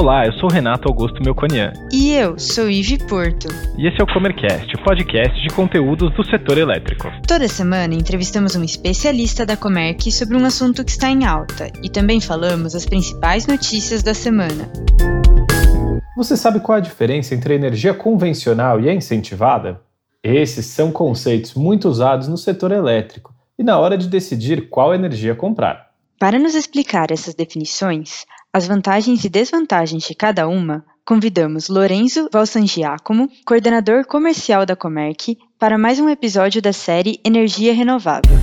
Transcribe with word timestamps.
Olá, 0.00 0.24
eu 0.26 0.32
sou 0.34 0.48
Renato 0.48 0.86
Augusto 0.86 1.20
Melconian. 1.24 1.72
E 1.90 2.12
eu 2.12 2.38
sou 2.38 2.70
Ive 2.70 2.98
Porto. 3.08 3.48
E 3.76 3.88
esse 3.88 4.00
é 4.00 4.04
o 4.04 4.06
Comercast, 4.06 4.72
o 4.76 4.84
podcast 4.84 5.42
de 5.42 5.48
conteúdos 5.52 6.14
do 6.14 6.24
setor 6.24 6.56
elétrico. 6.56 7.08
Toda 7.26 7.48
semana 7.48 7.96
entrevistamos 7.96 8.54
um 8.54 8.62
especialista 8.62 9.44
da 9.44 9.56
Comerc 9.56 10.12
sobre 10.12 10.36
um 10.36 10.44
assunto 10.44 10.84
que 10.84 10.92
está 10.92 11.10
em 11.10 11.24
alta 11.24 11.72
e 11.82 11.90
também 11.90 12.20
falamos 12.20 12.76
as 12.76 12.86
principais 12.86 13.48
notícias 13.48 14.00
da 14.04 14.14
semana. 14.14 14.70
Você 16.16 16.36
sabe 16.36 16.60
qual 16.60 16.76
é 16.76 16.80
a 16.80 16.84
diferença 16.84 17.34
entre 17.34 17.54
a 17.54 17.56
energia 17.56 17.92
convencional 17.92 18.78
e 18.80 18.88
a 18.88 18.94
incentivada? 18.94 19.80
Esses 20.22 20.66
são 20.66 20.92
conceitos 20.92 21.54
muito 21.54 21.88
usados 21.88 22.28
no 22.28 22.38
setor 22.38 22.70
elétrico 22.70 23.34
e 23.58 23.64
na 23.64 23.76
hora 23.76 23.98
de 23.98 24.06
decidir 24.06 24.68
qual 24.68 24.94
energia 24.94 25.34
comprar. 25.34 25.88
Para 26.20 26.38
nos 26.38 26.56
explicar 26.56 27.12
essas 27.12 27.32
definições, 27.32 28.24
as 28.52 28.66
vantagens 28.66 29.24
e 29.24 29.28
desvantagens 29.28 30.04
de 30.04 30.14
cada 30.14 30.48
uma, 30.48 30.84
convidamos 31.04 31.68
Lorenzo 31.68 32.28
Valsangiacomo, 32.32 33.28
coordenador 33.46 34.06
comercial 34.06 34.64
da 34.64 34.74
Comerc, 34.74 35.36
para 35.58 35.76
mais 35.76 36.00
um 36.00 36.08
episódio 36.08 36.62
da 36.62 36.72
série 36.72 37.20
Energia 37.24 37.74
Renovável. 37.74 38.36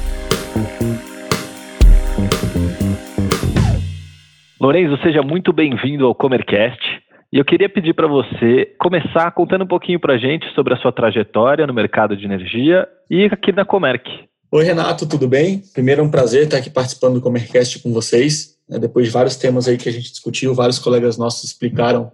Lorenzo, 4.61 4.95
seja 5.01 5.21
muito 5.23 5.51
bem-vindo 5.51 6.05
ao 6.05 6.13
Comercast. 6.13 6.79
E 7.33 7.37
eu 7.37 7.45
queria 7.45 7.67
pedir 7.67 7.93
para 7.93 8.07
você 8.07 8.75
começar 8.79 9.31
contando 9.31 9.63
um 9.63 9.67
pouquinho 9.67 9.99
para 9.99 10.13
a 10.13 10.17
gente 10.17 10.45
sobre 10.53 10.73
a 10.73 10.77
sua 10.77 10.91
trajetória 10.91 11.65
no 11.65 11.73
mercado 11.73 12.15
de 12.15 12.25
energia 12.25 12.87
e 13.09 13.25
aqui 13.25 13.51
na 13.51 13.65
Comerc. 13.65 14.07
Oi, 14.51 14.63
Renato, 14.63 15.09
tudo 15.09 15.27
bem? 15.27 15.63
Primeiro 15.73 16.01
é 16.01 16.03
um 16.03 16.11
prazer 16.11 16.43
estar 16.43 16.57
aqui 16.57 16.69
participando 16.69 17.15
do 17.15 17.21
Comercast 17.21 17.79
com 17.79 17.91
vocês. 17.91 18.54
Né, 18.67 18.79
depois 18.79 19.05
de 19.05 19.11
vários 19.11 19.35
temas 19.35 19.67
aí 19.67 19.77
que 19.77 19.89
a 19.89 19.91
gente 19.91 20.11
discutiu, 20.11 20.53
vários 20.53 20.79
colegas 20.79 21.17
nossos 21.17 21.43
explicaram 21.43 22.11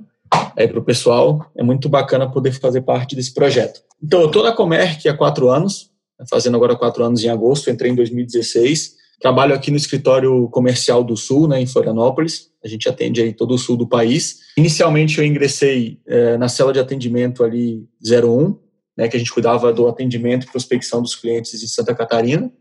é, 0.55 0.67
para 0.67 0.79
o 0.79 0.83
pessoal. 0.83 1.45
É 1.55 1.63
muito 1.63 1.89
bacana 1.89 2.29
poder 2.29 2.51
fazer 2.53 2.81
parte 2.81 3.15
desse 3.15 3.33
projeto. 3.33 3.81
Então, 4.01 4.21
eu 4.21 4.27
estou 4.27 4.43
na 4.43 4.51
Comerc 4.51 5.07
há 5.07 5.15
quatro 5.15 5.49
anos, 5.49 5.89
fazendo 6.29 6.55
agora 6.55 6.75
quatro 6.75 7.03
anos 7.03 7.23
em 7.23 7.29
agosto, 7.29 7.69
entrei 7.69 7.91
em 7.91 7.95
2016. 7.95 9.01
Trabalho 9.19 9.53
aqui 9.53 9.69
no 9.69 9.77
escritório 9.77 10.49
comercial 10.49 11.03
do 11.03 11.15
Sul, 11.15 11.47
né, 11.47 11.61
em 11.61 11.67
Florianópolis. 11.67 12.49
A 12.63 12.67
gente 12.67 12.89
atende 12.89 13.21
aí 13.21 13.33
todo 13.33 13.53
o 13.53 13.57
sul 13.57 13.77
do 13.77 13.87
país. 13.87 14.39
Inicialmente 14.57 15.19
eu 15.19 15.25
ingressei 15.25 15.99
é, 16.07 16.37
na 16.37 16.49
célula 16.49 16.73
de 16.73 16.79
atendimento 16.79 17.43
ali 17.43 17.87
01, 18.03 18.57
né, 18.97 19.07
que 19.07 19.15
a 19.15 19.19
gente 19.19 19.31
cuidava 19.31 19.71
do 19.71 19.87
atendimento 19.87 20.45
e 20.45 20.51
prospecção 20.51 21.01
dos 21.01 21.15
clientes 21.15 21.61
em 21.61 21.67
Santa 21.67 21.93
Catarina. 21.93 22.51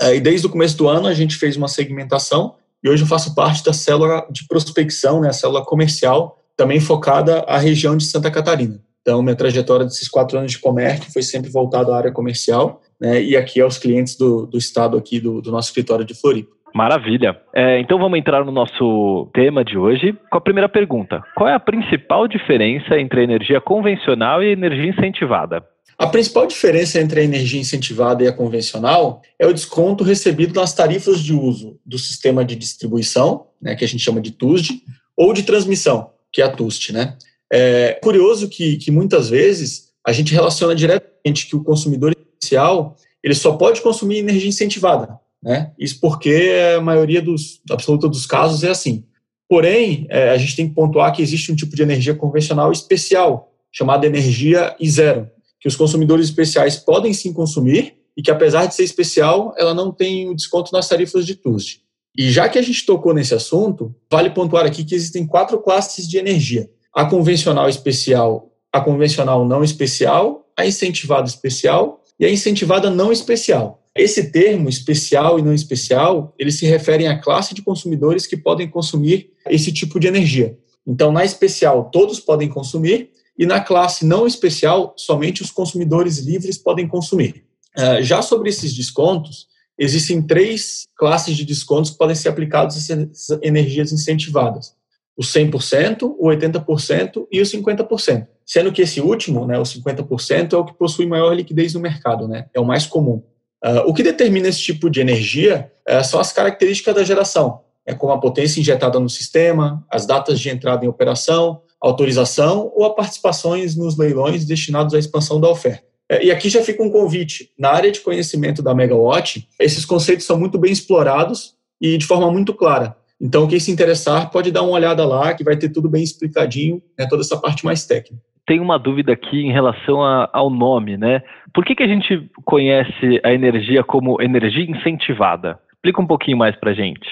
É, 0.00 0.16
e 0.16 0.20
desde 0.20 0.46
o 0.46 0.50
começo 0.50 0.76
do 0.76 0.88
ano 0.88 1.06
a 1.06 1.14
gente 1.14 1.36
fez 1.36 1.56
uma 1.56 1.68
segmentação 1.68 2.56
e 2.82 2.88
hoje 2.88 3.02
eu 3.02 3.06
faço 3.06 3.34
parte 3.34 3.64
da 3.64 3.72
célula 3.72 4.26
de 4.30 4.46
prospecção, 4.46 5.20
né, 5.20 5.28
a 5.28 5.32
célula 5.32 5.64
comercial, 5.64 6.38
também 6.56 6.80
focada 6.80 7.40
à 7.40 7.58
região 7.58 7.96
de 7.96 8.04
Santa 8.04 8.30
Catarina. 8.30 8.80
Então, 9.02 9.22
minha 9.22 9.36
trajetória 9.36 9.86
desses 9.86 10.08
quatro 10.08 10.38
anos 10.38 10.52
de 10.52 10.58
comércio 10.58 11.12
foi 11.12 11.22
sempre 11.22 11.50
voltada 11.50 11.92
à 11.92 11.96
área 11.96 12.12
comercial, 12.12 12.82
né, 13.00 13.22
e 13.22 13.36
aqui 13.36 13.60
aos 13.60 13.78
clientes 13.78 14.16
do, 14.16 14.46
do 14.46 14.58
estado 14.58 14.96
aqui 14.96 15.20
do, 15.20 15.40
do 15.40 15.50
nosso 15.50 15.68
escritório 15.68 16.04
de 16.04 16.14
Floripa. 16.14 16.58
Maravilha. 16.74 17.40
É, 17.54 17.80
então 17.80 17.98
vamos 17.98 18.18
entrar 18.18 18.44
no 18.44 18.52
nosso 18.52 19.28
tema 19.32 19.64
de 19.64 19.78
hoje 19.78 20.14
com 20.30 20.38
a 20.38 20.40
primeira 20.40 20.68
pergunta. 20.68 21.22
Qual 21.34 21.48
é 21.48 21.54
a 21.54 21.60
principal 21.60 22.28
diferença 22.28 22.98
entre 22.98 23.20
a 23.20 23.24
energia 23.24 23.60
convencional 23.60 24.42
e 24.42 24.48
a 24.48 24.52
energia 24.52 24.90
incentivada? 24.90 25.64
A 25.96 26.06
principal 26.06 26.46
diferença 26.46 27.00
entre 27.00 27.20
a 27.20 27.24
energia 27.24 27.60
incentivada 27.60 28.22
e 28.22 28.28
a 28.28 28.32
convencional 28.32 29.22
é 29.38 29.46
o 29.46 29.52
desconto 29.52 30.04
recebido 30.04 30.54
nas 30.54 30.72
tarifas 30.72 31.20
de 31.20 31.32
uso 31.32 31.78
do 31.84 31.98
sistema 31.98 32.44
de 32.44 32.54
distribuição, 32.54 33.46
né, 33.60 33.74
que 33.74 33.84
a 33.84 33.88
gente 33.88 34.02
chama 34.02 34.20
de 34.20 34.30
TUSD, 34.30 34.82
ou 35.16 35.32
de 35.32 35.42
transmissão, 35.42 36.10
que 36.32 36.40
é 36.40 36.44
a 36.44 36.50
TUST. 36.50 36.92
Né? 36.92 37.16
É 37.52 37.98
curioso 38.02 38.48
que, 38.48 38.76
que 38.76 38.90
muitas 38.90 39.28
vezes 39.28 39.88
a 40.06 40.12
gente 40.12 40.32
relaciona 40.32 40.74
diretamente 40.74 41.46
que 41.46 41.56
o 41.56 41.64
consumidor 41.64 42.16
inicial 42.40 42.96
ele 43.22 43.34
só 43.34 43.52
pode 43.52 43.80
consumir 43.80 44.18
energia 44.18 44.48
incentivada. 44.48 45.18
Né? 45.42 45.72
Isso 45.78 45.98
porque 46.00 46.52
a 46.76 46.80
maioria 46.80 47.20
dos, 47.20 47.60
absoluta 47.70 48.08
dos 48.08 48.26
casos 48.26 48.62
é 48.62 48.70
assim. 48.70 49.04
Porém, 49.48 50.06
é, 50.10 50.30
a 50.30 50.36
gente 50.36 50.54
tem 50.54 50.68
que 50.68 50.74
pontuar 50.74 51.12
que 51.12 51.22
existe 51.22 51.50
um 51.50 51.56
tipo 51.56 51.74
de 51.74 51.82
energia 51.82 52.14
convencional 52.14 52.70
especial, 52.70 53.52
chamada 53.72 54.06
energia 54.06 54.76
I 54.78 54.90
zero, 54.90 55.30
que 55.60 55.68
os 55.68 55.76
consumidores 55.76 56.26
especiais 56.26 56.76
podem 56.76 57.12
sim 57.12 57.32
consumir 57.32 57.94
e 58.16 58.22
que, 58.22 58.30
apesar 58.30 58.66
de 58.66 58.74
ser 58.74 58.84
especial, 58.84 59.54
ela 59.56 59.74
não 59.74 59.92
tem 59.92 60.28
o 60.28 60.34
desconto 60.34 60.72
nas 60.72 60.88
tarifas 60.88 61.24
de 61.24 61.34
TUSD. 61.34 61.80
E 62.16 62.30
já 62.30 62.48
que 62.48 62.58
a 62.58 62.62
gente 62.62 62.84
tocou 62.84 63.14
nesse 63.14 63.34
assunto, 63.34 63.94
vale 64.10 64.30
pontuar 64.30 64.66
aqui 64.66 64.84
que 64.84 64.94
existem 64.94 65.26
quatro 65.26 65.60
classes 65.60 66.08
de 66.08 66.18
energia: 66.18 66.68
a 66.92 67.04
convencional 67.04 67.68
especial, 67.68 68.52
a 68.72 68.80
convencional 68.80 69.46
não 69.46 69.62
especial, 69.62 70.50
a 70.56 70.66
incentivada 70.66 71.28
especial 71.28 72.02
e 72.18 72.26
a 72.26 72.30
incentivada 72.30 72.90
não 72.90 73.12
especial. 73.12 73.84
Esse 73.94 74.30
termo 74.30 74.68
especial 74.68 75.38
e 75.38 75.42
não 75.42 75.52
especial, 75.52 76.34
eles 76.38 76.58
se 76.58 76.66
referem 76.66 77.08
à 77.08 77.18
classe 77.20 77.54
de 77.54 77.62
consumidores 77.62 78.26
que 78.26 78.36
podem 78.36 78.68
consumir 78.68 79.30
esse 79.48 79.72
tipo 79.72 79.98
de 79.98 80.06
energia. 80.06 80.56
Então, 80.86 81.12
na 81.12 81.24
especial, 81.24 81.90
todos 81.90 82.18
podem 82.18 82.48
consumir, 82.48 83.10
e 83.38 83.46
na 83.46 83.60
classe 83.60 84.04
não 84.04 84.26
especial, 84.26 84.92
somente 84.96 85.42
os 85.42 85.50
consumidores 85.50 86.18
livres 86.18 86.58
podem 86.58 86.88
consumir. 86.88 87.44
Uh, 87.78 88.02
já 88.02 88.20
sobre 88.20 88.48
esses 88.48 88.74
descontos, 88.74 89.46
existem 89.78 90.20
três 90.20 90.86
classes 90.96 91.36
de 91.36 91.44
descontos 91.44 91.92
que 91.92 91.98
podem 91.98 92.16
ser 92.16 92.28
aplicados 92.28 92.90
a 92.90 93.38
energias 93.40 93.92
incentivadas: 93.92 94.74
o 95.16 95.22
100%, 95.22 96.16
o 96.18 96.26
80% 96.26 97.26
e 97.30 97.40
o 97.40 97.44
50%. 97.44 98.26
Sendo 98.44 98.72
que 98.72 98.82
esse 98.82 99.00
último, 99.00 99.46
né, 99.46 99.58
o 99.58 99.62
50%, 99.62 100.52
é 100.52 100.56
o 100.56 100.64
que 100.64 100.74
possui 100.74 101.06
maior 101.06 101.32
liquidez 101.32 101.74
no 101.74 101.80
mercado, 101.80 102.26
né, 102.26 102.46
é 102.52 102.58
o 102.58 102.64
mais 102.64 102.86
comum. 102.86 103.22
Uh, 103.64 103.86
o 103.86 103.94
que 103.94 104.02
determina 104.02 104.48
esse 104.48 104.62
tipo 104.62 104.88
de 104.90 105.00
energia 105.00 105.70
uh, 105.88 106.02
são 106.02 106.18
as 106.18 106.32
características 106.32 106.94
da 106.94 107.04
geração, 107.04 107.60
é 107.86 107.94
como 107.94 108.12
a 108.12 108.20
potência 108.20 108.60
injetada 108.60 108.98
no 108.98 109.08
sistema, 109.08 109.84
as 109.90 110.06
datas 110.06 110.38
de 110.38 110.48
entrada 110.48 110.84
em 110.84 110.88
operação, 110.88 111.62
autorização 111.80 112.72
ou 112.74 112.84
a 112.84 112.94
participações 112.94 113.76
nos 113.76 113.96
leilões 113.96 114.44
destinados 114.44 114.94
à 114.94 114.98
expansão 114.98 115.40
da 115.40 115.48
oferta. 115.48 115.86
É, 116.10 116.24
e 116.24 116.30
aqui 116.30 116.48
já 116.48 116.62
fica 116.62 116.82
um 116.82 116.90
convite. 116.90 117.50
Na 117.58 117.70
área 117.70 117.92
de 117.92 118.00
conhecimento 118.00 118.62
da 118.62 118.74
Megawatt, 118.74 119.46
esses 119.60 119.84
conceitos 119.84 120.24
são 120.24 120.38
muito 120.38 120.58
bem 120.58 120.72
explorados 120.72 121.54
e 121.80 121.98
de 121.98 122.06
forma 122.06 122.30
muito 122.30 122.54
clara. 122.54 122.96
Então, 123.20 123.48
quem 123.48 123.58
se 123.58 123.70
interessar 123.70 124.30
pode 124.30 124.50
dar 124.50 124.62
uma 124.62 124.72
olhada 124.72 125.04
lá, 125.04 125.34
que 125.34 125.44
vai 125.44 125.56
ter 125.56 125.68
tudo 125.68 125.88
bem 125.88 126.02
explicadinho, 126.02 126.80
né, 126.96 127.06
toda 127.08 127.22
essa 127.22 127.36
parte 127.36 127.64
mais 127.64 127.84
técnica. 127.84 128.22
Tem 128.46 128.60
uma 128.60 128.78
dúvida 128.78 129.12
aqui 129.12 129.40
em 129.40 129.52
relação 129.52 130.02
a, 130.02 130.30
ao 130.32 130.48
nome, 130.48 130.96
né? 130.96 131.20
Por 131.52 131.64
que, 131.64 131.74
que 131.74 131.82
a 131.82 131.86
gente 131.86 132.30
conhece 132.44 133.20
a 133.22 133.32
energia 133.32 133.84
como 133.84 134.22
energia 134.22 134.64
incentivada? 134.64 135.58
Explica 135.74 136.00
um 136.00 136.06
pouquinho 136.06 136.38
mais 136.38 136.56
para 136.56 136.72
gente. 136.72 137.06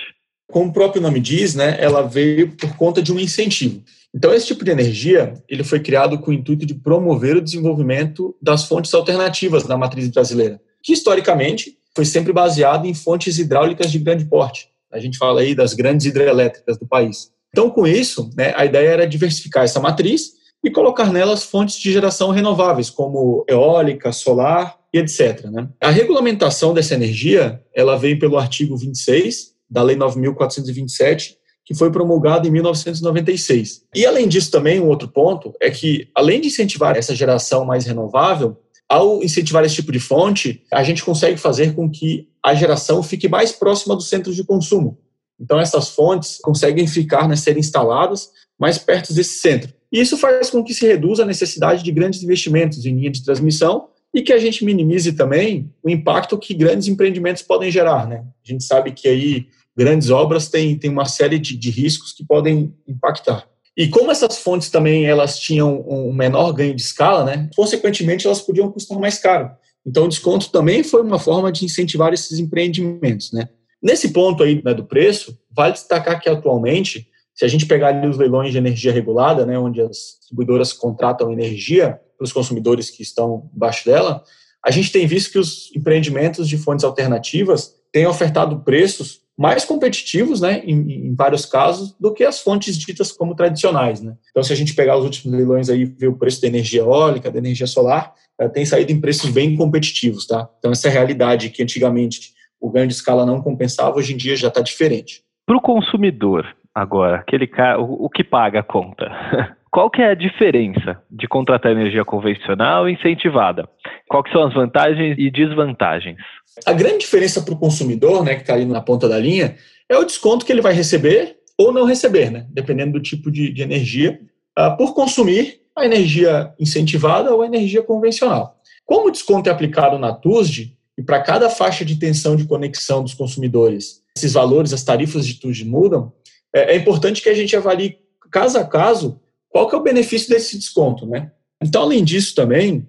Como 0.50 0.71
o 0.71 0.72
próprio 0.72 1.03
nome 1.03 1.21
diz, 1.21 1.55
né, 1.55 1.76
ela 1.78 2.03
veio 2.03 2.56
por 2.56 2.75
conta 2.76 3.03
de 3.03 3.12
um 3.12 3.19
incentivo. 3.19 3.82
Então, 4.15 4.33
esse 4.33 4.47
tipo 4.47 4.65
de 4.65 4.71
energia 4.71 5.34
ele 5.49 5.62
foi 5.62 5.81
criado 5.81 6.19
com 6.19 6.31
o 6.31 6.34
intuito 6.34 6.65
de 6.65 6.75
promover 6.75 7.37
o 7.37 7.43
desenvolvimento 7.43 8.34
das 8.41 8.65
fontes 8.65 8.93
alternativas 8.94 9.67
na 9.67 9.77
matriz 9.77 10.09
brasileira, 10.09 10.61
que 10.83 10.93
historicamente 10.93 11.77
foi 11.94 12.05
sempre 12.05 12.33
baseado 12.33 12.87
em 12.87 12.94
fontes 12.94 13.39
hidráulicas 13.39 13.91
de 13.91 13.99
grande 13.99 14.25
porte. 14.25 14.69
A 14.93 14.99
gente 14.99 15.19
fala 15.19 15.41
aí 15.41 15.55
das 15.55 15.75
grandes 15.75 16.06
hidrelétricas 16.06 16.78
do 16.78 16.87
país. 16.87 17.31
Então, 17.50 17.71
com 17.71 17.87
isso, 17.87 18.31
né, 18.37 18.53
a 18.56 18.65
ideia 18.65 18.89
era 18.89 19.06
diversificar 19.06 19.65
essa 19.65 19.81
matriz 19.81 20.33
e 20.65 20.71
colocar 20.71 21.12
nelas 21.12 21.44
fontes 21.44 21.78
de 21.78 21.93
geração 21.93 22.31
renováveis, 22.31 22.91
como 22.91 23.44
eólica, 23.49 24.12
solar 24.12 24.77
e 24.93 24.99
etc. 24.99 25.44
Né? 25.44 25.69
A 25.81 25.91
regulamentação 25.91 26.75
dessa 26.75 26.94
energia 26.94 27.62
ela 27.75 27.97
veio 27.97 28.19
pelo 28.19 28.38
artigo 28.38 28.77
26 28.77 29.55
da 29.70 29.82
Lei 29.82 29.97
9.427, 29.97 31.35
que 31.66 31.74
foi 31.74 31.90
promulgado 31.90 32.46
em 32.46 32.50
1996. 32.52 33.82
E, 33.92 34.06
além 34.06 34.28
disso, 34.28 34.52
também, 34.52 34.80
um 34.80 34.86
outro 34.86 35.08
ponto 35.08 35.52
é 35.60 35.68
que, 35.68 36.08
além 36.14 36.40
de 36.40 36.46
incentivar 36.46 36.96
essa 36.96 37.12
geração 37.12 37.64
mais 37.64 37.84
renovável, 37.84 38.56
ao 38.88 39.20
incentivar 39.20 39.64
esse 39.64 39.74
tipo 39.74 39.90
de 39.90 39.98
fonte, 39.98 40.62
a 40.72 40.84
gente 40.84 41.04
consegue 41.04 41.36
fazer 41.36 41.74
com 41.74 41.90
que 41.90 42.28
a 42.40 42.54
geração 42.54 43.02
fique 43.02 43.28
mais 43.28 43.50
próxima 43.50 43.96
dos 43.96 44.08
centros 44.08 44.36
de 44.36 44.44
consumo. 44.44 44.96
Então, 45.40 45.58
essas 45.58 45.88
fontes 45.88 46.38
conseguem 46.40 46.86
ficar, 46.86 47.28
né, 47.28 47.34
ser 47.34 47.58
instaladas 47.58 48.30
mais 48.56 48.78
perto 48.78 49.12
desse 49.12 49.38
centro. 49.40 49.74
E 49.90 50.00
isso 50.00 50.16
faz 50.16 50.48
com 50.48 50.62
que 50.62 50.72
se 50.72 50.86
reduza 50.86 51.24
a 51.24 51.26
necessidade 51.26 51.82
de 51.82 51.90
grandes 51.90 52.22
investimentos 52.22 52.86
em 52.86 52.94
linha 52.94 53.10
de 53.10 53.24
transmissão 53.24 53.88
e 54.14 54.22
que 54.22 54.32
a 54.32 54.38
gente 54.38 54.64
minimize 54.64 55.12
também 55.12 55.70
o 55.82 55.90
impacto 55.90 56.38
que 56.38 56.54
grandes 56.54 56.86
empreendimentos 56.86 57.42
podem 57.42 57.72
gerar. 57.72 58.06
Né? 58.06 58.24
A 58.24 58.48
gente 58.48 58.62
sabe 58.62 58.92
que 58.92 59.08
aí 59.08 59.48
grandes 59.76 60.11
obras 60.11 60.49
têm, 60.49 60.78
têm 60.78 60.90
uma 60.90 61.05
série 61.05 61.38
de, 61.38 61.56
de 61.56 61.70
riscos 61.70 62.12
que 62.12 62.25
podem 62.25 62.75
impactar. 62.88 63.46
E 63.76 63.88
como 63.88 64.11
essas 64.11 64.38
fontes 64.38 64.70
também 64.70 65.05
elas 65.05 65.38
tinham 65.38 65.84
um 65.87 66.12
menor 66.12 66.52
ganho 66.52 66.75
de 66.75 66.81
escala, 66.81 67.25
né, 67.25 67.50
consequentemente 67.55 68.26
elas 68.26 68.40
podiam 68.40 68.73
custar 68.73 68.99
mais 68.99 69.19
caro. 69.19 69.50
Então 69.84 70.05
o 70.05 70.08
desconto 70.08 70.50
também 70.50 70.82
foi 70.82 71.02
uma 71.02 71.19
forma 71.19 71.52
de 71.52 71.64
incentivar 71.64 72.12
esses 72.14 72.38
empreendimentos. 72.38 73.32
Né. 73.32 73.49
Nesse 73.82 74.08
ponto 74.08 74.43
aí 74.43 74.62
né, 74.64 74.73
do 74.73 74.84
preço, 74.84 75.38
vale 75.50 75.75
destacar 75.75 76.20
que 76.20 76.28
atualmente 76.28 77.08
Se 77.34 77.44
a 77.44 77.49
gente 77.49 77.67
pegar 77.67 77.88
ali 77.88 78.06
os 78.06 78.17
leilões 78.17 78.50
de 78.50 78.56
energia 78.56 78.90
regulada, 78.90 79.44
né, 79.44 79.58
onde 79.58 79.82
as 79.82 80.17
distribuidoras 80.20 80.73
contratam 80.73 81.31
energia 81.31 82.00
para 82.17 82.25
os 82.25 82.32
consumidores 82.32 82.88
que 82.88 83.02
estão 83.02 83.50
embaixo 83.55 83.84
dela, 83.84 84.25
a 84.64 84.70
gente 84.70 84.90
tem 84.90 85.06
visto 85.06 85.32
que 85.32 85.38
os 85.38 85.70
empreendimentos 85.76 86.49
de 86.49 86.56
fontes 86.56 86.82
alternativas 86.82 87.75
têm 87.93 88.06
ofertado 88.06 88.61
preços 88.61 89.20
mais 89.37 89.65
competitivos, 89.65 90.41
né, 90.41 90.62
em, 90.65 91.09
em, 91.09 91.15
vários 91.15 91.44
casos, 91.44 91.94
do 92.00 92.12
que 92.12 92.25
as 92.25 92.41
fontes 92.41 92.79
ditas 92.79 93.12
como 93.12 93.35
tradicionais, 93.35 94.00
né. 94.00 94.15
Então, 94.31 94.43
se 94.43 94.53
a 94.53 94.56
gente 94.56 94.75
pegar 94.75 94.97
os 94.97 95.05
últimos 95.05 95.37
leilões 95.37 95.69
aí, 95.69 95.85
ver 95.85 96.09
o 96.09 96.17
preço 96.17 96.41
da 96.41 96.49
energia 96.49 96.81
eólica, 96.81 97.31
da 97.31 97.38
energia 97.38 97.67
solar, 97.67 98.15
uh, 98.41 98.49
tem 98.49 98.65
saído 98.65 98.93
em 98.93 99.00
preços 99.00 99.31
bem 99.31 99.55
competitivos, 99.55 100.27
tá. 100.27 100.49
Então, 100.59 100.73
essa 100.73 100.88
realidade 100.88 101.50
que 101.50 101.62
antigamente 101.62 102.35
o 102.59 102.71
ganho 102.71 102.87
de 102.87 102.94
escala 102.94 103.27
não 103.27 103.43
compensava, 103.43 103.97
hoje 103.97 104.15
em 104.15 104.17
dia 104.17 104.37
já 104.37 104.49
está 104.49 104.62
diferente. 104.62 105.23
Para 105.44 105.56
o 105.56 105.61
consumidor, 105.61 106.47
agora, 106.75 107.17
aquele 107.17 107.47
cara, 107.47 107.79
o, 107.81 108.06
o 108.06 108.11
que 108.11 108.25
paga 108.25 108.61
a 108.61 108.62
conta, 108.62 109.06
qual 109.71 109.91
que 109.91 110.00
é 110.00 110.11
a 110.11 110.15
diferença 110.15 111.03
de 111.11 111.29
contratar 111.29 111.73
energia 111.73 112.05
convencional 112.06 112.88
e 112.88 112.94
incentivada? 112.94 113.69
Quais 114.08 114.31
são 114.32 114.47
as 114.47 114.55
vantagens 114.55 115.17
e 115.19 115.31
desvantagens? 115.31 116.19
A 116.64 116.73
grande 116.73 116.99
diferença 116.99 117.43
para 117.43 117.55
o 117.55 117.58
consumidor, 117.58 118.25
né, 118.25 118.35
que 118.35 118.43
está 118.43 118.55
ali 118.55 118.64
na 118.64 118.81
ponta 118.81 119.08
da 119.08 119.19
linha, 119.19 119.56
é 119.88 119.97
o 119.99 120.05
desconto 120.05 120.47
que 120.47 120.53
ele 120.53 120.61
vai 120.62 120.73
receber 120.73 121.37
ou 121.58 121.73
não 121.73 121.85
receber, 121.85 122.31
né, 122.31 122.47
dependendo 122.50 122.93
do 122.93 123.03
tipo 123.03 123.31
de, 123.31 123.53
de 123.53 123.62
energia, 123.62 124.20
uh, 124.58 124.76
por 124.76 124.94
consumir 124.94 125.61
a 125.75 125.85
energia 125.85 126.53
incentivada 126.58 127.35
ou 127.35 127.43
a 127.43 127.47
energia 127.47 127.82
convencional. 127.82 128.61
Como 128.85 129.08
o 129.08 129.11
desconto 129.11 129.49
é 129.49 129.53
aplicado 129.53 129.99
na 129.99 130.12
TUSD, 130.12 130.76
e 130.99 131.02
para 131.02 131.20
cada 131.20 131.50
faixa 131.50 131.85
de 131.85 131.97
tensão 131.97 132.37
de 132.37 132.47
conexão 132.47 133.02
dos 133.02 133.12
consumidores, 133.12 134.02
esses 134.17 134.32
valores, 134.32 134.73
as 134.73 134.82
tarifas 134.82 135.26
de 135.26 135.35
TUSD 135.35 135.64
mudam, 135.67 136.12
é, 136.55 136.75
é 136.75 136.76
importante 136.76 137.20
que 137.20 137.29
a 137.29 137.35
gente 137.35 137.55
avalie 137.55 137.99
caso 138.31 138.59
a 138.59 138.64
caso 138.64 139.20
qual 139.50 139.69
que 139.69 139.75
é 139.75 139.79
o 139.79 139.82
benefício 139.82 140.29
desse 140.29 140.59
desconto, 140.59 141.06
né? 141.06 141.31
Então, 141.62 141.82
além 141.82 142.05
disso 142.05 142.35
também, 142.35 142.88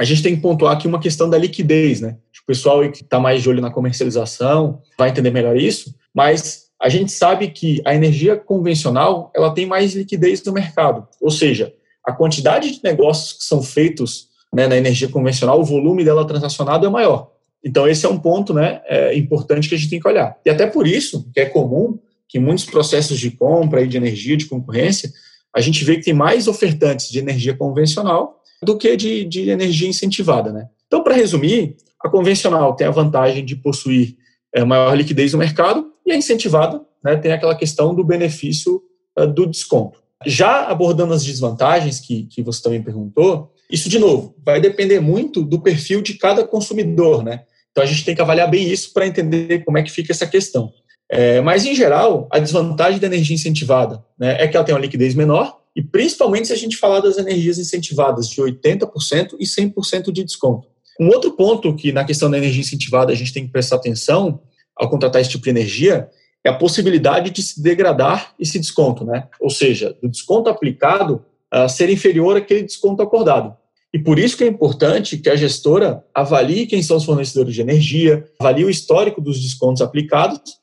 a 0.00 0.04
gente 0.04 0.22
tem 0.22 0.36
que 0.36 0.42
pontuar 0.42 0.74
aqui 0.74 0.86
uma 0.86 1.00
questão 1.00 1.28
da 1.28 1.36
liquidez, 1.36 2.00
né? 2.00 2.16
O 2.42 2.46
pessoal 2.46 2.80
que 2.90 3.02
está 3.02 3.18
mais 3.18 3.42
de 3.42 3.48
olho 3.48 3.60
na 3.60 3.70
comercialização 3.70 4.80
vai 4.96 5.10
entender 5.10 5.30
melhor 5.30 5.56
isso, 5.56 5.94
mas 6.14 6.68
a 6.80 6.88
gente 6.88 7.12
sabe 7.12 7.48
que 7.48 7.82
a 7.84 7.94
energia 7.94 8.36
convencional 8.36 9.32
ela 9.34 9.52
tem 9.52 9.66
mais 9.66 9.94
liquidez 9.94 10.42
no 10.44 10.52
mercado, 10.52 11.06
ou 11.20 11.30
seja, 11.30 11.74
a 12.04 12.12
quantidade 12.12 12.70
de 12.70 12.80
negócios 12.82 13.32
que 13.34 13.44
são 13.44 13.62
feitos 13.62 14.28
né, 14.54 14.66
na 14.66 14.76
energia 14.76 15.08
convencional, 15.08 15.60
o 15.60 15.64
volume 15.64 16.04
dela 16.04 16.26
transacionado 16.26 16.86
é 16.86 16.88
maior. 16.88 17.32
Então 17.62 17.86
esse 17.88 18.06
é 18.06 18.08
um 18.08 18.18
ponto, 18.18 18.54
né, 18.54 18.80
é 18.86 19.14
importante 19.16 19.68
que 19.68 19.74
a 19.74 19.78
gente 19.78 19.90
tem 19.90 20.00
que 20.00 20.08
olhar. 20.08 20.38
E 20.46 20.48
até 20.48 20.66
por 20.66 20.86
isso 20.86 21.28
que 21.34 21.40
é 21.40 21.44
comum 21.44 21.98
que 22.28 22.38
muitos 22.38 22.64
processos 22.64 23.18
de 23.18 23.30
compra 23.32 23.82
e 23.82 23.88
de 23.88 23.96
energia 23.96 24.36
de 24.36 24.46
concorrência 24.46 25.12
a 25.54 25.60
gente 25.60 25.84
vê 25.84 25.96
que 25.96 26.04
tem 26.04 26.14
mais 26.14 26.46
ofertantes 26.46 27.10
de 27.10 27.18
energia 27.18 27.54
convencional 27.54 28.37
do 28.62 28.76
que 28.76 28.96
de, 28.96 29.24
de 29.24 29.50
energia 29.50 29.88
incentivada. 29.88 30.52
Né? 30.52 30.68
Então, 30.86 31.02
para 31.02 31.14
resumir, 31.14 31.76
a 32.02 32.08
convencional 32.08 32.74
tem 32.74 32.86
a 32.86 32.90
vantagem 32.90 33.44
de 33.44 33.56
possuir 33.56 34.16
é, 34.54 34.64
maior 34.64 34.94
liquidez 34.94 35.32
no 35.32 35.38
mercado 35.38 35.86
e 36.06 36.12
a 36.12 36.16
incentivada 36.16 36.80
né, 37.04 37.16
tem 37.16 37.32
aquela 37.32 37.54
questão 37.54 37.94
do 37.94 38.04
benefício 38.04 38.82
uh, 39.18 39.26
do 39.26 39.46
desconto. 39.46 40.00
Já 40.26 40.66
abordando 40.66 41.14
as 41.14 41.24
desvantagens 41.24 42.00
que, 42.00 42.24
que 42.24 42.42
você 42.42 42.62
também 42.62 42.82
perguntou, 42.82 43.52
isso, 43.70 43.88
de 43.88 43.98
novo, 43.98 44.34
vai 44.44 44.60
depender 44.60 45.00
muito 45.00 45.42
do 45.42 45.60
perfil 45.60 46.00
de 46.00 46.14
cada 46.14 46.44
consumidor. 46.44 47.22
Né? 47.22 47.42
Então, 47.70 47.84
a 47.84 47.86
gente 47.86 48.04
tem 48.04 48.14
que 48.14 48.22
avaliar 48.22 48.50
bem 48.50 48.68
isso 48.68 48.92
para 48.92 49.06
entender 49.06 49.64
como 49.64 49.78
é 49.78 49.82
que 49.82 49.92
fica 49.92 50.12
essa 50.12 50.26
questão. 50.26 50.72
É, 51.10 51.40
mas, 51.40 51.64
em 51.64 51.74
geral, 51.74 52.28
a 52.30 52.38
desvantagem 52.38 52.98
da 52.98 53.06
energia 53.06 53.34
incentivada 53.34 54.04
né, 54.18 54.42
é 54.42 54.48
que 54.48 54.56
ela 54.56 54.64
tem 54.64 54.74
uma 54.74 54.80
liquidez 54.80 55.14
menor, 55.14 55.58
e 55.78 55.82
principalmente 55.82 56.48
se 56.48 56.52
a 56.52 56.56
gente 56.56 56.76
falar 56.76 56.98
das 56.98 57.18
energias 57.18 57.56
incentivadas 57.56 58.28
de 58.28 58.42
80% 58.42 59.36
e 59.38 59.44
100% 59.44 60.10
de 60.10 60.24
desconto. 60.24 60.66
Um 61.00 61.06
outro 61.06 61.30
ponto 61.36 61.72
que, 61.76 61.92
na 61.92 62.04
questão 62.04 62.28
da 62.28 62.36
energia 62.36 62.62
incentivada, 62.62 63.12
a 63.12 63.14
gente 63.14 63.32
tem 63.32 63.46
que 63.46 63.52
prestar 63.52 63.76
atenção 63.76 64.40
ao 64.74 64.90
contratar 64.90 65.20
esse 65.20 65.30
tipo 65.30 65.44
de 65.44 65.50
energia 65.50 66.10
é 66.42 66.50
a 66.50 66.54
possibilidade 66.54 67.30
de 67.30 67.40
se 67.40 67.62
degradar 67.62 68.34
esse 68.40 68.58
desconto, 68.58 69.04
né? 69.04 69.28
ou 69.40 69.50
seja, 69.50 69.96
do 70.02 70.08
desconto 70.08 70.50
aplicado 70.50 71.24
uh, 71.54 71.68
ser 71.68 71.88
inferior 71.88 72.36
àquele 72.36 72.62
desconto 72.64 73.00
acordado. 73.00 73.56
E 73.94 74.00
por 74.00 74.18
isso 74.18 74.36
que 74.36 74.42
é 74.42 74.48
importante 74.48 75.16
que 75.16 75.30
a 75.30 75.36
gestora 75.36 76.04
avalie 76.12 76.66
quem 76.66 76.82
são 76.82 76.96
os 76.96 77.04
fornecedores 77.04 77.54
de 77.54 77.60
energia, 77.60 78.28
avalie 78.40 78.64
o 78.64 78.70
histórico 78.70 79.20
dos 79.20 79.40
descontos 79.40 79.80
aplicados 79.80 80.58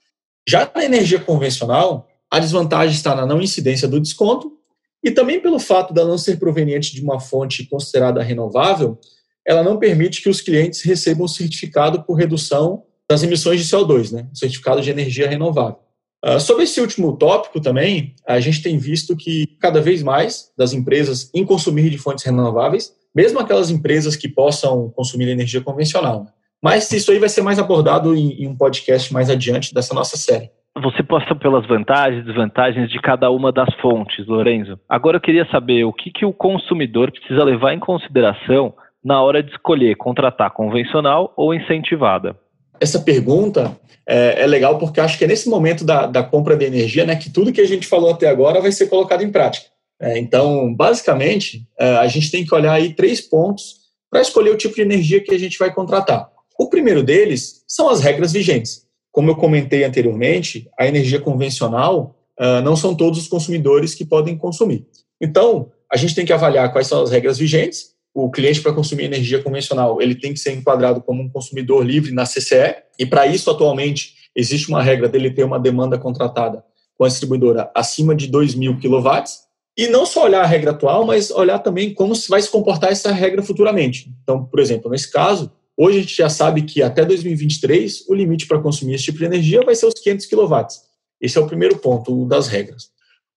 já 0.45 0.69
na 0.75 0.83
energia 0.83 1.19
convencional, 1.19 2.06
a 2.29 2.38
desvantagem 2.38 2.94
está 2.94 3.15
na 3.15 3.25
não 3.25 3.41
incidência 3.41 3.88
do 3.88 4.01
desconto 4.01 4.56
e 5.06 5.12
também 5.12 5.40
pelo 5.40 5.60
fato 5.60 5.94
de 5.94 6.04
não 6.04 6.18
ser 6.18 6.40
proveniente 6.40 6.96
de 6.96 7.02
uma 7.04 7.19
fonte 7.19 7.63
considerada 7.68 8.24
renovável, 8.24 8.98
ela 9.48 9.62
não 9.62 9.78
permite 9.78 10.19
que 10.19 10.30
os 10.30 10.42
clientes 10.42 10.81
recebam 10.81 11.25
o 11.25 11.30
certificado 11.30 12.02
por 12.04 12.16
redução 12.16 12.84
das 13.07 13.22
emissões 13.22 13.63
de 13.63 13.72
CO2, 13.72 14.12
né? 14.12 14.28
o 14.34 14.36
certificado 14.36 14.81
de 14.81 14.90
energia 14.90 15.30
renovável. 15.30 15.78
Uh, 16.25 16.40
sobre 16.40 16.63
esse 16.63 16.81
último 16.81 17.16
tópico 17.16 17.62
também, 17.62 18.16
a 18.28 18.40
gente 18.40 18.63
tem 18.63 18.80
visto 18.80 19.16
que 19.16 19.46
cada 19.62 19.80
vez 19.80 20.02
mais 20.02 20.52
das 20.57 20.74
empresas 20.74 21.30
em 21.36 21.46
consumir 21.46 21.92
de 21.92 22.00
fontes 22.00 22.25
renováveis, 22.25 22.92
mesmo 23.13 23.40
aquelas 23.40 23.69
empresas 23.69 24.16
que 24.16 24.28
possam 24.28 24.90
consumir 24.90 25.30
energia 25.30 25.62
convencional. 25.62 26.24
Né? 26.24 26.31
Mas 26.63 26.92
isso 26.92 27.12
aí 27.12 27.19
vai 27.19 27.30
ser 27.30 27.44
mais 27.44 27.60
abordado 27.60 28.16
em, 28.16 28.42
em 28.42 28.48
um 28.48 28.58
podcast 28.58 29.13
mais 29.13 29.30
adiante 29.30 29.72
dessa 29.72 29.94
nossa 29.94 30.18
série. 30.18 30.50
Você 30.83 31.01
passa 31.01 31.33
pelas 31.33 31.66
vantagens 31.66 32.22
e 32.22 32.25
desvantagens 32.25 32.89
de 32.89 33.00
cada 33.00 33.31
uma 33.31 33.50
das 33.50 33.74
fontes, 33.75 34.27
Lorenzo. 34.27 34.77
Agora 34.89 35.16
eu 35.16 35.22
queria 35.22 35.48
saber 35.50 35.86
o 35.86 35.94
que, 35.94 36.12
que 36.12 36.25
o 36.25 36.33
consumidor 36.33 37.12
precisa 37.12 37.45
levar 37.45 37.74
em 37.74 37.80
consideração 37.80 38.74
na 39.01 39.22
hora 39.22 39.42
de 39.42 39.51
escolher 39.51 39.95
contratar 39.95 40.51
convencional 40.51 41.33
ou 41.38 41.54
incentivada. 41.54 42.38
Essa 42.80 43.00
pergunta 43.00 43.80
é, 44.06 44.44
é, 44.44 44.48
legal 44.48 44.77
porque 44.77 45.00
acho 45.00 45.18
que 45.18 45.24
é 45.24 45.27
nesse 45.27 45.48
momento 45.48 45.86
da, 45.86 46.07
da 46.07 46.22
compra 46.22 46.57
de 46.57 46.66
energia 46.66 47.06
né, 47.06 47.16
que 47.16 47.30
tudo 47.30 47.54
que 47.54 47.62
a 47.62 47.68
gente 47.68 47.88
falou 47.88 48.12
até 48.12 48.27
agora 48.27 48.60
vai 48.60 48.72
ser 48.72 48.88
colocado 48.88 49.24
em 49.24 49.31
prática. 49.31 49.68
É, 50.01 50.18
então, 50.19 50.74
basicamente, 50.75 51.66
é, 51.80 51.95
a 51.98 52.07
gente 52.07 52.30
tem 52.30 52.45
que 52.45 52.54
olhar 52.54 52.74
aí 52.74 52.94
três 52.94 53.22
pontos 53.22 53.75
para 54.12 54.19
escolher 54.19 54.51
o 54.51 54.57
tipo 54.57 54.75
de 54.75 54.81
energia 54.81 55.24
que 55.24 55.33
a 55.33 55.39
gente 55.39 55.57
vai 55.57 55.74
contratar. 55.74 56.30
O 56.60 56.69
primeiro 56.69 57.01
deles 57.01 57.63
são 57.66 57.89
as 57.89 58.01
regras 58.01 58.33
vigentes. 58.33 58.85
Como 59.15 59.29
eu 59.29 59.35
comentei 59.38 59.85
anteriormente, 59.85 60.69
a 60.77 60.85
energia 60.85 61.21
convencional 61.21 62.17
uh, 62.38 62.62
não 62.62 62.75
são 62.75 62.93
todos 62.93 63.17
os 63.17 63.29
consumidores 63.29 63.95
que 63.95 64.03
podem 64.03 64.38
consumir. 64.38 64.86
Então, 65.22 65.72
a 65.89 65.95
gente 65.95 66.13
tem 66.13 66.25
que 66.25 66.34
avaliar 66.34 66.69
quais 66.74 66.88
são 66.88 67.01
as 67.01 67.12
regras 67.12 67.38
vigentes. 67.38 67.91
O 68.13 68.29
cliente, 68.29 68.60
para 68.60 68.74
consumir 68.74 69.05
energia 69.05 69.41
convencional, 69.41 70.01
ele 70.01 70.15
tem 70.15 70.34
que 70.34 70.39
ser 70.39 70.51
enquadrado 70.51 71.00
como 71.01 71.24
um 71.24 71.29
consumidor 71.29 71.86
livre 71.86 72.12
na 72.12 72.25
CCE, 72.25 72.75
e 73.00 73.05
para 73.05 73.25
isso, 73.25 73.50
atualmente, 73.50 74.15
existe 74.36 74.67
uma 74.67 74.84
regra 74.84 75.07
dele 75.07 75.31
ter 75.31 75.45
uma 75.45 75.62
demanda 75.62 75.98
contratada 75.98 76.62
com 76.98 77.05
a 77.05 77.07
distribuidora 77.07 77.72
acima 77.74 78.13
de 78.13 78.27
2 78.27 78.53
mil 78.55 78.77
kW. 78.77 79.24
E 79.77 79.88
não 79.88 80.05
só 80.05 80.25
olhar 80.25 80.41
a 80.41 80.45
regra 80.45 80.72
atual, 80.72 81.05
mas 81.05 81.31
olhar 81.31 81.60
também 81.60 81.93
como 81.93 82.13
vai 82.27 82.41
se 82.41 82.51
comportar 82.51 82.91
essa 82.91 83.13
regra 83.13 83.41
futuramente. 83.41 84.13
Então, 84.24 84.43
por 84.43 84.60
exemplo, 84.60 84.91
nesse 84.91 85.10
caso, 85.10 85.53
Hoje 85.77 85.98
a 85.98 86.01
gente 86.01 86.15
já 86.15 86.29
sabe 86.29 86.62
que 86.62 86.82
até 86.82 87.03
2023 87.03 88.05
o 88.08 88.13
limite 88.13 88.48
para 88.48 88.60
consumir 88.60 88.96
esse 88.96 89.05
tipo 89.05 89.17
de 89.17 89.25
energia 89.25 89.62
vai 89.62 89.75
ser 89.75 89.86
os 89.86 89.94
500 89.96 90.25
kW. 90.25 90.55
Esse 91.20 91.38
é 91.38 91.41
o 91.41 91.48
primeiro 91.48 91.77
ponto 91.77 92.25
das 92.25 92.48
regras. 92.48 92.89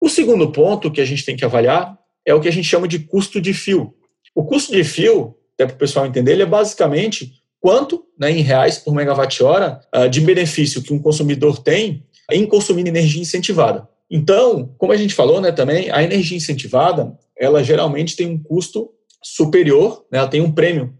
O 0.00 0.08
segundo 0.08 0.52
ponto 0.52 0.90
que 0.90 1.00
a 1.00 1.04
gente 1.04 1.24
tem 1.24 1.36
que 1.36 1.44
avaliar 1.44 1.98
é 2.26 2.34
o 2.34 2.40
que 2.40 2.48
a 2.48 2.52
gente 2.52 2.68
chama 2.68 2.86
de 2.86 2.98
custo 2.98 3.40
de 3.40 3.54
fio. 3.54 3.94
O 4.34 4.44
custo 4.44 4.72
de 4.72 4.84
fio, 4.84 5.34
até 5.54 5.66
para 5.66 5.74
o 5.74 5.78
pessoal 5.78 6.04
entender, 6.04 6.32
ele 6.32 6.42
é 6.42 6.46
basicamente 6.46 7.32
quanto, 7.58 8.04
né, 8.18 8.30
em 8.30 8.42
reais 8.42 8.78
por 8.78 8.94
megawatt-hora, 8.94 9.80
ah, 9.90 10.06
de 10.06 10.20
benefício 10.20 10.82
que 10.82 10.92
um 10.92 10.98
consumidor 10.98 11.58
tem 11.62 12.04
em 12.30 12.46
consumir 12.46 12.86
energia 12.86 13.22
incentivada. 13.22 13.88
Então, 14.10 14.74
como 14.76 14.92
a 14.92 14.96
gente 14.96 15.14
falou 15.14 15.40
né, 15.40 15.52
também, 15.52 15.90
a 15.90 16.02
energia 16.02 16.36
incentivada, 16.36 17.18
ela 17.36 17.62
geralmente 17.62 18.14
tem 18.14 18.26
um 18.26 18.38
custo 18.38 18.90
superior, 19.22 20.04
né, 20.12 20.18
ela 20.18 20.28
tem 20.28 20.40
um 20.40 20.52
prêmio 20.52 20.95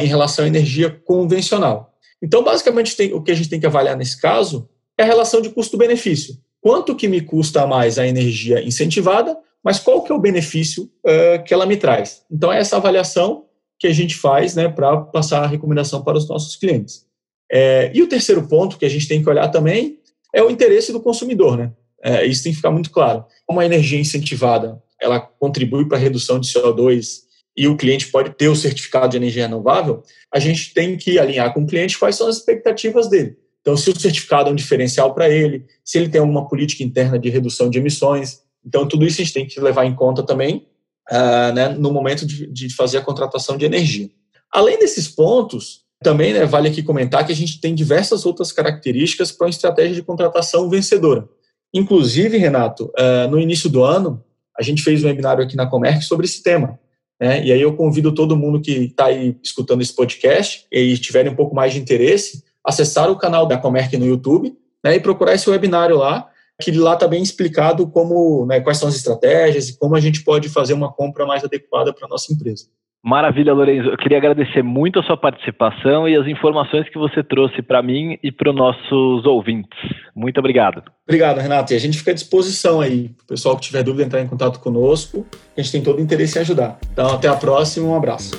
em 0.00 0.06
relação 0.06 0.44
à 0.44 0.48
energia 0.48 0.90
convencional. 0.90 1.94
Então, 2.22 2.44
basicamente, 2.44 2.96
tem, 2.96 3.14
o 3.14 3.22
que 3.22 3.30
a 3.30 3.34
gente 3.34 3.48
tem 3.48 3.58
que 3.58 3.66
avaliar 3.66 3.96
nesse 3.96 4.20
caso 4.20 4.68
é 4.98 5.02
a 5.02 5.06
relação 5.06 5.40
de 5.40 5.50
custo-benefício. 5.50 6.36
Quanto 6.60 6.94
que 6.94 7.08
me 7.08 7.22
custa 7.22 7.66
mais 7.66 7.98
a 7.98 8.06
energia 8.06 8.62
incentivada, 8.62 9.38
mas 9.64 9.78
qual 9.78 10.02
que 10.02 10.12
é 10.12 10.14
o 10.14 10.20
benefício 10.20 10.84
uh, 10.84 11.42
que 11.44 11.54
ela 11.54 11.64
me 11.64 11.76
traz? 11.76 12.22
Então, 12.30 12.52
é 12.52 12.58
essa 12.58 12.76
avaliação 12.76 13.46
que 13.78 13.86
a 13.86 13.92
gente 13.92 14.14
faz 14.14 14.54
né, 14.54 14.68
para 14.68 14.98
passar 14.98 15.42
a 15.42 15.46
recomendação 15.46 16.02
para 16.02 16.18
os 16.18 16.28
nossos 16.28 16.56
clientes. 16.56 17.06
É, 17.50 17.90
e 17.94 18.02
o 18.02 18.06
terceiro 18.06 18.46
ponto 18.46 18.76
que 18.76 18.84
a 18.84 18.88
gente 18.88 19.08
tem 19.08 19.22
que 19.22 19.28
olhar 19.28 19.48
também 19.48 19.98
é 20.34 20.42
o 20.42 20.50
interesse 20.50 20.92
do 20.92 21.00
consumidor. 21.00 21.56
Né? 21.56 21.72
É, 22.02 22.26
isso 22.26 22.42
tem 22.42 22.52
que 22.52 22.56
ficar 22.56 22.70
muito 22.70 22.90
claro. 22.90 23.24
Como 23.46 23.58
a 23.58 23.64
energia 23.64 23.98
incentivada 23.98 24.80
ela 25.00 25.18
contribui 25.18 25.88
para 25.88 25.96
a 25.96 26.00
redução 26.00 26.38
de 26.38 26.46
CO2 26.46 27.22
e 27.56 27.66
o 27.68 27.76
cliente 27.76 28.08
pode 28.08 28.30
ter 28.30 28.48
o 28.48 28.56
certificado 28.56 29.08
de 29.08 29.16
energia 29.16 29.46
renovável, 29.46 30.02
a 30.32 30.38
gente 30.38 30.72
tem 30.72 30.96
que 30.96 31.18
alinhar 31.18 31.52
com 31.52 31.62
o 31.62 31.66
cliente 31.66 31.98
quais 31.98 32.16
são 32.16 32.28
as 32.28 32.36
expectativas 32.36 33.08
dele. 33.08 33.36
Então, 33.60 33.76
se 33.76 33.90
o 33.90 33.98
certificado 33.98 34.48
é 34.48 34.52
um 34.52 34.56
diferencial 34.56 35.14
para 35.14 35.28
ele, 35.28 35.66
se 35.84 35.98
ele 35.98 36.08
tem 36.08 36.20
alguma 36.20 36.48
política 36.48 36.82
interna 36.82 37.18
de 37.18 37.28
redução 37.28 37.68
de 37.68 37.78
emissões. 37.78 38.40
Então, 38.64 38.88
tudo 38.88 39.06
isso 39.06 39.20
a 39.20 39.24
gente 39.24 39.34
tem 39.34 39.46
que 39.46 39.60
levar 39.60 39.84
em 39.84 39.94
conta 39.94 40.22
também 40.22 40.66
uh, 41.10 41.52
né, 41.54 41.68
no 41.68 41.92
momento 41.92 42.24
de, 42.24 42.46
de, 42.46 42.74
fazer 42.74 42.98
a 42.98 43.02
contratação 43.02 43.56
de 43.56 43.64
energia. 43.64 44.08
Além 44.50 44.78
desses 44.78 45.08
pontos, 45.08 45.82
também 46.02 46.32
né, 46.32 46.46
vale 46.46 46.68
aqui 46.68 46.82
comentar 46.82 47.26
que 47.26 47.32
a 47.32 47.36
gente 47.36 47.60
tem 47.60 47.74
diversas 47.74 48.24
outras 48.24 48.50
características 48.50 49.30
para 49.30 49.46
uma 49.46 49.50
estratégia 49.50 49.94
de 49.94 50.02
contratação 50.02 50.68
vencedora. 50.70 51.28
Inclusive, 51.72 52.38
Renato, 52.38 52.90
uh, 52.98 53.30
no 53.30 53.38
início 53.38 53.68
do 53.68 53.84
ano, 53.84 54.24
a 54.58 54.62
gente 54.62 54.82
fez 54.82 55.04
um 55.04 55.08
webinário 55.08 55.44
aqui 55.44 55.56
na 55.56 55.66
Comerc 55.66 56.02
sobre 56.02 56.26
esse 56.26 56.42
tema. 56.42 56.78
Né? 57.20 57.44
E 57.44 57.52
aí 57.52 57.60
eu 57.60 57.76
convido 57.76 58.14
todo 58.14 58.36
mundo 58.36 58.60
que 58.60 58.72
está 58.84 59.06
aí 59.06 59.36
escutando 59.42 59.82
esse 59.82 59.94
podcast 59.94 60.66
e 60.72 60.96
tiverem 60.96 61.30
um 61.30 61.36
pouco 61.36 61.54
mais 61.54 61.74
de 61.74 61.78
interesse, 61.78 62.42
acessar 62.64 63.10
o 63.10 63.18
canal 63.18 63.46
da 63.46 63.58
Comerc 63.58 63.94
no 63.96 64.06
YouTube 64.06 64.56
né, 64.82 64.96
e 64.96 65.00
procurar 65.00 65.34
esse 65.34 65.48
webinário 65.48 65.98
lá, 65.98 66.28
que 66.60 66.70
lá 66.72 66.94
está 66.94 67.06
bem 67.06 67.22
explicado 67.22 67.86
como, 67.86 68.46
né, 68.46 68.60
quais 68.60 68.78
são 68.78 68.88
as 68.88 68.96
estratégias 68.96 69.68
e 69.68 69.78
como 69.78 69.94
a 69.96 70.00
gente 70.00 70.22
pode 70.24 70.48
fazer 70.48 70.72
uma 70.72 70.92
compra 70.92 71.26
mais 71.26 71.44
adequada 71.44 71.92
para 71.92 72.06
a 72.06 72.08
nossa 72.08 72.32
empresa. 72.32 72.66
Maravilha, 73.02 73.54
Lorenzo. 73.54 73.88
Eu 73.88 73.96
queria 73.96 74.18
agradecer 74.18 74.62
muito 74.62 74.98
a 74.98 75.02
sua 75.02 75.16
participação 75.16 76.06
e 76.06 76.14
as 76.14 76.26
informações 76.26 76.86
que 76.90 76.98
você 76.98 77.22
trouxe 77.22 77.62
para 77.62 77.82
mim 77.82 78.18
e 78.22 78.30
para 78.30 78.50
os 78.50 78.56
nossos 78.56 79.24
ouvintes. 79.24 79.78
Muito 80.14 80.38
obrigado. 80.38 80.82
Obrigado, 81.08 81.38
Renato. 81.38 81.72
E 81.72 81.76
a 81.76 81.80
gente 81.80 81.96
fica 81.96 82.10
à 82.10 82.14
disposição 82.14 82.78
aí. 82.78 83.10
O 83.22 83.26
pessoal 83.26 83.56
que 83.56 83.62
tiver 83.62 83.82
dúvida, 83.82 84.04
entrar 84.04 84.20
em 84.20 84.26
contato 84.26 84.60
conosco. 84.60 85.26
A 85.56 85.62
gente 85.62 85.72
tem 85.72 85.82
todo 85.82 85.98
o 85.98 86.00
interesse 86.00 86.36
em 86.36 86.42
ajudar. 86.42 86.78
Então, 86.92 87.14
até 87.14 87.26
a 87.26 87.34
próxima. 87.34 87.88
Um 87.88 87.96
abraço. 87.96 88.38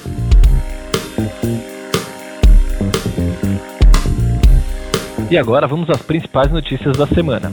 E 5.31 5.37
agora 5.37 5.65
vamos 5.65 5.89
às 5.89 6.03
principais 6.03 6.51
notícias 6.51 6.95
da 6.97 7.07
semana. 7.07 7.51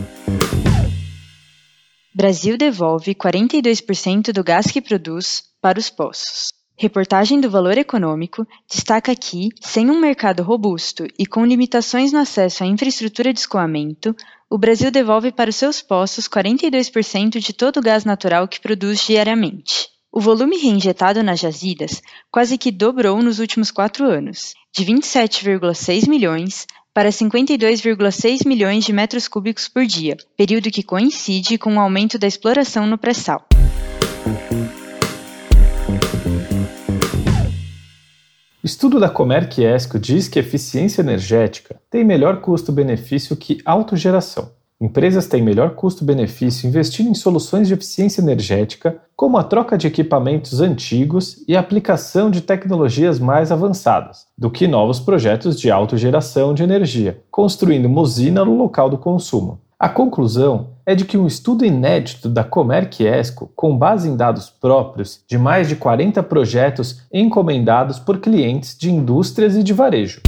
Brasil 2.15 2.59
devolve 2.59 3.15
42% 3.15 4.33
do 4.33 4.45
gás 4.45 4.67
que 4.71 4.83
produz 4.83 5.45
para 5.63 5.79
os 5.79 5.89
poços. 5.89 6.58
Reportagem 6.81 7.41
do 7.41 7.51
Valor 7.51 7.77
Econômico 7.77 8.47
destaca 8.71 9.13
que, 9.17 9.49
sem 9.61 9.91
um 9.91 9.99
mercado 9.99 10.45
robusto 10.45 11.09
e 11.19 11.27
com 11.27 11.45
limitações 11.45 12.13
no 12.13 12.21
acesso 12.21 12.63
à 12.63 12.67
infraestrutura 12.69 13.33
de 13.33 13.41
escoamento, 13.41 14.15
o 14.49 14.57
Brasil 14.57 14.89
devolve 14.89 15.33
para 15.33 15.51
os 15.51 15.57
seus 15.57 15.83
poços 15.83 16.29
42% 16.29 17.41
de 17.41 17.53
todo 17.53 17.79
o 17.79 17.83
gás 17.83 18.05
natural 18.05 18.47
que 18.47 18.61
produz 18.61 19.05
diariamente. 19.05 19.89
O 20.13 20.21
volume 20.21 20.57
reinjetado 20.57 21.21
nas 21.21 21.41
jazidas 21.41 22.01
quase 22.31 22.57
que 22.57 22.71
dobrou 22.71 23.21
nos 23.25 23.41
últimos 23.41 23.73
quatro 23.73 24.07
anos, 24.07 24.55
de 24.73 24.85
27,6 24.85 26.09
milhões 26.09 26.65
para 26.95 27.09
52,6 27.09 28.47
milhões 28.47 28.85
de 28.85 28.93
metros 28.93 29.27
cúbicos 29.27 29.67
por 29.67 29.85
dia, 29.85 30.17
período 30.37 30.71
que 30.71 30.85
coincide 30.85 31.59
com 31.59 31.75
o 31.75 31.81
aumento 31.81 32.21
da 32.21 32.29
exploração 32.29 32.87
no 32.87 32.97
pré-sal. 32.97 33.48
Estudo 38.69 39.01
da 39.01 39.09
Comerc 39.09 39.63
Esco 39.65 39.99
diz 39.99 40.29
que 40.29 40.39
eficiência 40.39 41.01
energética 41.01 41.81
tem 41.91 42.05
melhor 42.05 42.43
custo-benefício 42.43 43.35
que 43.35 43.63
autogeração. 43.65 44.51
Empresas 44.79 45.27
têm 45.27 45.41
melhor 45.41 45.71
custo-benefício 45.71 46.69
investindo 46.69 47.09
em 47.09 47.15
soluções 47.15 47.67
de 47.67 47.73
eficiência 47.73 48.21
energética, 48.21 49.01
como 49.17 49.39
a 49.39 49.43
troca 49.43 49.79
de 49.79 49.87
equipamentos 49.87 50.61
antigos 50.61 51.43
e 51.49 51.57
a 51.57 51.61
aplicação 51.61 52.31
de 52.31 52.43
tecnologias 52.43 53.19
mais 53.19 53.51
avançadas, 53.51 54.27
do 54.37 54.51
que 54.51 54.69
novos 54.69 55.01
projetos 55.01 55.59
de 55.59 55.71
autogeração 55.71 56.53
de 56.53 56.63
energia, 56.63 57.23
construindo 57.31 57.87
uma 57.87 58.03
usina 58.03 58.45
no 58.45 58.55
local 58.55 58.91
do 58.91 58.99
consumo. 58.99 59.63
A 59.81 59.89
conclusão 59.89 60.71
é 60.85 60.93
de 60.93 61.05
que 61.05 61.17
um 61.17 61.25
estudo 61.25 61.65
inédito 61.65 62.29
da 62.29 62.43
Comerc 62.43 63.01
Esco, 63.01 63.49
com 63.55 63.79
base 63.79 64.09
em 64.09 64.17
dados 64.17 64.51
próprios 64.51 65.23
de 65.25 65.39
mais 65.39 65.69
de 65.69 65.77
40 65.77 66.21
projetos 66.25 67.03
encomendados 67.13 68.01
por 68.01 68.19
clientes 68.19 68.77
de 68.77 68.91
indústrias 68.91 69.55
e 69.55 69.63
de 69.63 69.73
varejo. 69.73 70.21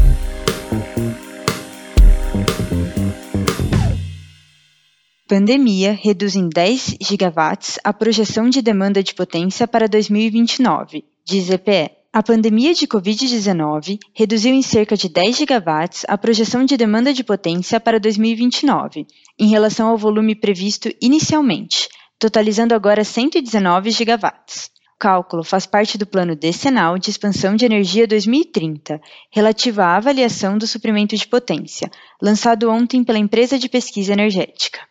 Pandemia 5.28 5.99
reduz 6.00 6.37
em 6.37 6.49
10 6.49 6.99
gigawatts 7.00 7.76
a 7.83 7.92
projeção 7.92 8.49
de 8.49 8.62
demanda 8.62 9.02
de 9.02 9.12
potência 9.12 9.66
para 9.66 9.88
2029, 9.88 11.04
diz 11.26 11.50
EPE. 11.50 12.00
A 12.12 12.25
pandemia 12.25 12.75
de 12.75 12.88
Covid-19 12.88 13.97
reduziu 14.12 14.52
em 14.52 14.62
cerca 14.62 14.97
de 14.97 15.09
10 15.09 15.37
gigawatts 15.37 16.05
a 16.09 16.19
projeção 16.19 16.64
de 16.64 16.76
demanda 16.76 17.12
de 17.12 17.23
potência 17.23 17.79
para 17.79 18.00
2029, 18.00 19.07
em 19.38 19.49
relação 19.49 19.87
ao 19.87 19.97
volume 19.97 20.35
previsto 20.35 20.93
inicialmente, 21.00 21.88
totalizando 22.19 22.75
agora 22.75 23.05
119 23.05 23.93
gigawatts. 23.93 24.73
O 24.97 24.99
cálculo 24.99 25.45
faz 25.45 25.67
parte 25.67 25.97
do 25.97 26.05
Plano 26.05 26.35
Decenal 26.35 26.99
de 26.99 27.11
Expansão 27.11 27.55
de 27.55 27.64
Energia 27.64 28.09
2030, 28.09 29.00
relativo 29.31 29.81
à 29.81 29.95
avaliação 29.95 30.59
do 30.59 30.67
suprimento 30.67 31.17
de 31.17 31.29
potência, 31.29 31.88
lançado 32.21 32.69
ontem 32.69 33.05
pela 33.05 33.21
empresa 33.21 33.57
de 33.57 33.69
pesquisa 33.69 34.14
energética. 34.14 34.89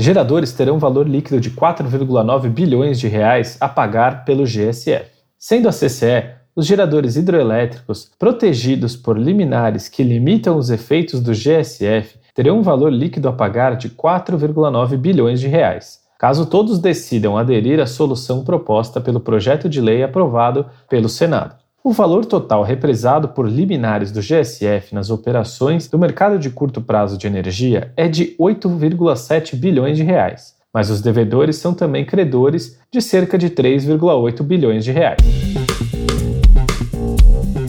Geradores 0.00 0.52
terão 0.52 0.78
valor 0.78 1.08
líquido 1.08 1.40
de 1.40 1.50
4,9 1.50 2.48
bilhões 2.48 3.00
de 3.00 3.08
reais 3.08 3.56
a 3.60 3.68
pagar 3.68 4.24
pelo 4.24 4.44
GSF. 4.44 5.10
Sendo 5.36 5.68
a 5.68 5.72
CCE, 5.72 6.36
os 6.54 6.66
geradores 6.66 7.16
hidroelétricos 7.16 8.08
protegidos 8.16 8.94
por 8.94 9.18
liminares 9.18 9.88
que 9.88 10.04
limitam 10.04 10.56
os 10.56 10.70
efeitos 10.70 11.20
do 11.20 11.32
GSF 11.32 12.16
terão 12.32 12.60
um 12.60 12.62
valor 12.62 12.92
líquido 12.92 13.28
a 13.28 13.32
pagar 13.32 13.76
de 13.76 13.90
4,9 13.90 14.96
bilhões 14.96 15.40
de 15.40 15.48
reais, 15.48 15.98
caso 16.16 16.46
todos 16.46 16.78
decidam 16.78 17.36
aderir 17.36 17.80
à 17.80 17.86
solução 17.86 18.44
proposta 18.44 19.00
pelo 19.00 19.18
projeto 19.18 19.68
de 19.68 19.80
lei 19.80 20.04
aprovado 20.04 20.64
pelo 20.88 21.08
Senado. 21.08 21.56
O 21.88 21.90
valor 21.90 22.26
total 22.26 22.62
represado 22.62 23.28
por 23.28 23.48
liminares 23.48 24.12
do 24.12 24.20
GSF 24.20 24.94
nas 24.94 25.08
operações 25.08 25.88
do 25.88 25.98
mercado 25.98 26.38
de 26.38 26.50
curto 26.50 26.82
prazo 26.82 27.16
de 27.16 27.26
energia 27.26 27.94
é 27.96 28.06
de 28.06 28.36
8,7 28.38 29.56
bilhões 29.56 29.96
de 29.96 30.02
reais, 30.02 30.54
mas 30.70 30.90
os 30.90 31.00
devedores 31.00 31.56
são 31.56 31.72
também 31.72 32.04
credores 32.04 32.78
de 32.92 33.00
cerca 33.00 33.38
de 33.38 33.48
3,8 33.48 34.42
bilhões 34.42 34.84
de 34.84 34.92
reais. 34.92 35.16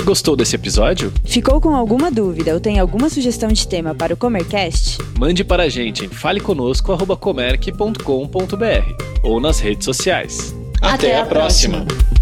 Gostou 0.03 0.35
desse 0.35 0.57
episódio? 0.57 1.13
Ficou 1.23 1.61
com 1.61 1.73
alguma 1.73 2.11
dúvida 2.11 2.53
ou 2.53 2.59
tem 2.59 2.77
alguma 2.77 3.09
sugestão 3.09 3.47
de 3.47 3.65
tema 3.65 3.95
para 3.95 4.13
o 4.13 4.17
Comercast? 4.17 4.97
Mande 5.17 5.45
para 5.45 5.63
a 5.63 5.69
gente 5.69 6.03
em 6.03 6.09
faleconosco.comerc.com.br 6.09 9.03
ou 9.23 9.39
nas 9.39 9.61
redes 9.61 9.85
sociais. 9.85 10.53
Até, 10.81 11.15
Até 11.15 11.21
a 11.21 11.25
próxima. 11.25 11.85
próxima. 11.85 12.18